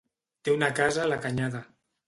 [0.47, 1.65] Té una casa a la Canyada.